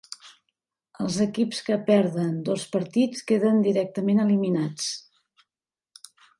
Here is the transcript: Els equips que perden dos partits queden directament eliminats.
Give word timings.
Els 1.03 1.19
equips 1.25 1.59
que 1.67 1.77
perden 1.89 2.33
dos 2.49 2.65
partits 2.77 3.23
queden 3.33 3.63
directament 3.69 4.25
eliminats. 4.27 4.91